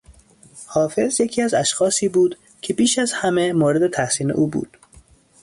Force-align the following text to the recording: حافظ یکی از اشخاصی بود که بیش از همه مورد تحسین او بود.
حافظ 0.65 1.21
یکی 1.21 1.41
از 1.41 1.53
اشخاصی 1.53 2.07
بود 2.09 2.37
که 2.61 2.73
بیش 2.73 2.99
از 2.99 3.11
همه 3.11 3.53
مورد 3.53 3.87
تحسین 3.93 4.31
او 4.31 4.47
بود. 4.47 4.77